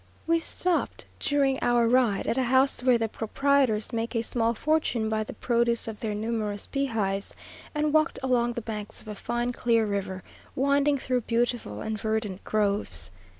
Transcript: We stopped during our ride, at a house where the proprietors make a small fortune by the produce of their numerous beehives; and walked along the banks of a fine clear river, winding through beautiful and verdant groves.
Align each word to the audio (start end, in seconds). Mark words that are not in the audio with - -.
We 0.25 0.39
stopped 0.39 1.05
during 1.19 1.59
our 1.61 1.87
ride, 1.87 2.25
at 2.25 2.35
a 2.35 2.41
house 2.49 2.83
where 2.83 2.97
the 2.97 3.07
proprietors 3.07 3.93
make 3.93 4.15
a 4.15 4.23
small 4.23 4.55
fortune 4.55 5.09
by 5.09 5.23
the 5.23 5.35
produce 5.35 5.87
of 5.87 5.99
their 5.99 6.15
numerous 6.15 6.65
beehives; 6.65 7.35
and 7.75 7.93
walked 7.93 8.17
along 8.23 8.53
the 8.53 8.61
banks 8.63 9.03
of 9.03 9.07
a 9.09 9.13
fine 9.13 9.51
clear 9.51 9.85
river, 9.85 10.23
winding 10.55 10.97
through 10.97 11.21
beautiful 11.21 11.81
and 11.81 11.99
verdant 12.01 12.43
groves. 12.43 13.11